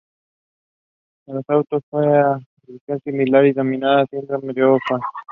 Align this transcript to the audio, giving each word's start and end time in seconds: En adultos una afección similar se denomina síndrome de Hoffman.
En 1.27 1.41
adultos 1.47 1.83
una 1.91 2.37
afección 2.63 2.99
similar 3.03 3.43
se 3.43 3.47
denomina 3.49 4.03
síndrome 4.07 4.51
de 4.51 4.63
Hoffman. 4.63 5.01